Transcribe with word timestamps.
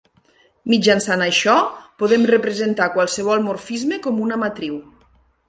Mitjançant 0.71 1.23
això, 1.25 1.55
podem 2.03 2.25
representar 2.31 2.89
qualsevol 2.97 3.45
morfisme 3.51 4.01
com 4.09 4.25
una 4.27 4.41
matriu. 4.47 4.83